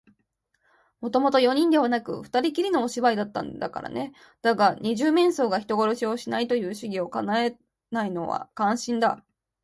[1.01, 4.13] もともと四人ではなくて、ふたりきりのお芝居だったんだからね。
[4.41, 7.55] だが、二十面相が人殺しをしないという主義をかえ
[7.91, 9.23] ないのは感心だ。